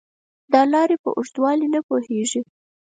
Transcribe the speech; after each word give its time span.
دا 0.53 0.61
لارې 0.73 0.95
په 1.03 1.09
اوږدوالي 1.17 1.67
نه 1.75 1.79
پوهېږي. 1.87 2.41